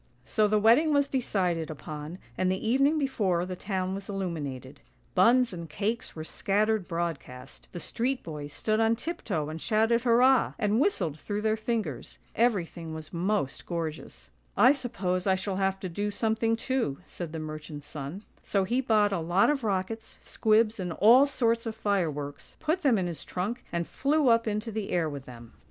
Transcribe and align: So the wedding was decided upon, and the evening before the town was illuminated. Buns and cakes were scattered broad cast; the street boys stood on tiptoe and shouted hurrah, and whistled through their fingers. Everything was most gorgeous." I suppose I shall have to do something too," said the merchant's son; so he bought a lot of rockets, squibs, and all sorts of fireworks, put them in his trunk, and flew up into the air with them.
So 0.25 0.47
the 0.47 0.57
wedding 0.57 0.93
was 0.95 1.07
decided 1.07 1.69
upon, 1.69 2.17
and 2.35 2.51
the 2.51 2.67
evening 2.67 2.97
before 2.97 3.45
the 3.45 3.55
town 3.55 3.93
was 3.93 4.09
illuminated. 4.09 4.81
Buns 5.13 5.53
and 5.53 5.69
cakes 5.69 6.15
were 6.15 6.23
scattered 6.23 6.87
broad 6.87 7.19
cast; 7.19 7.67
the 7.71 7.79
street 7.79 8.23
boys 8.23 8.51
stood 8.51 8.79
on 8.79 8.95
tiptoe 8.95 9.47
and 9.47 9.61
shouted 9.61 10.01
hurrah, 10.01 10.53
and 10.57 10.79
whistled 10.79 11.19
through 11.19 11.43
their 11.43 11.55
fingers. 11.55 12.17
Everything 12.35 12.95
was 12.95 13.13
most 13.13 13.67
gorgeous." 13.67 14.31
I 14.67 14.71
suppose 14.73 15.27
I 15.27 15.35
shall 15.35 15.57
have 15.57 15.79
to 15.81 15.87
do 15.87 16.09
something 16.09 16.55
too," 16.55 16.97
said 17.05 17.31
the 17.31 17.37
merchant's 17.37 17.85
son; 17.85 18.23
so 18.41 18.63
he 18.63 18.81
bought 18.81 19.13
a 19.13 19.19
lot 19.19 19.51
of 19.51 19.63
rockets, 19.63 20.17
squibs, 20.19 20.79
and 20.79 20.93
all 20.93 21.27
sorts 21.27 21.67
of 21.67 21.75
fireworks, 21.75 22.55
put 22.59 22.81
them 22.81 22.97
in 22.97 23.05
his 23.05 23.23
trunk, 23.23 23.63
and 23.71 23.85
flew 23.85 24.29
up 24.29 24.47
into 24.47 24.71
the 24.71 24.89
air 24.89 25.07
with 25.07 25.25
them. 25.25 25.53